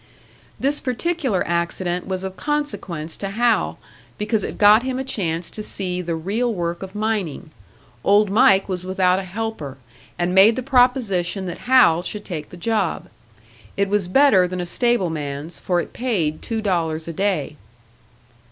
This 0.59 0.79
particular, 0.79 1.43
accident 1.45 2.07
was 2.07 2.23
of 2.23 2.35
consequence 2.35 3.15
to 3.17 3.29
Hal, 3.29 3.77
because 4.17 4.43
it 4.43 4.57
got 4.57 4.81
him 4.81 4.97
a 4.97 5.03
chance 5.03 5.51
to 5.51 5.61
see 5.61 6.01
the 6.01 6.15
real 6.15 6.51
work 6.51 6.81
of 6.81 6.95
mining. 6.95 7.51
Old 8.03 8.31
Mike 8.31 8.67
was 8.67 8.83
without 8.83 9.19
a 9.19 9.23
helper, 9.23 9.77
and 10.17 10.33
made 10.33 10.55
the 10.55 10.63
proposition 10.63 11.45
that 11.45 11.67
Hal 11.69 12.01
should 12.01 12.25
take 12.25 12.49
the 12.49 12.57
job. 12.57 13.09
It 13.77 13.89
was 13.89 14.07
better 14.07 14.47
than 14.47 14.59
a 14.59 14.65
stableman's, 14.65 15.59
for 15.59 15.79
it 15.79 15.93
paid 15.93 16.41
two 16.41 16.63
dollars 16.63 17.07
a 17.07 17.13
day. 17.13 17.55